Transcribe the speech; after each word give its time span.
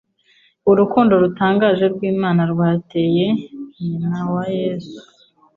Urukundo 0.71 1.13
rutangaje 1.23 1.85
rw'Imana 1.93 2.41
rwateye 2.51 3.25
nyina 3.83 4.19
wa 4.33 4.45
Yesu 4.59 4.99